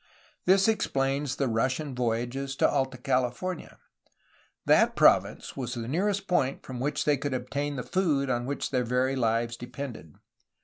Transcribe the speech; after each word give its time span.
This 0.45 0.67
explains 0.67 1.35
the 1.35 1.47
Russian 1.47 1.93
voyages 1.93 2.55
to 2.55 2.67
Alta 2.67 2.97
California. 2.97 3.77
That 4.65 4.95
province 4.95 5.55
was 5.55 5.75
the 5.75 5.87
nearest 5.87 6.27
point 6.27 6.63
from 6.63 6.79
which 6.79 7.05
they 7.05 7.17
could 7.17 7.35
ob 7.35 7.51
tain 7.51 7.75
the 7.75 7.83
food 7.83 8.27
on 8.27 8.47
which 8.47 8.71
their 8.71 8.83
very 8.83 9.15
lives 9.15 9.55
depended. 9.55 10.15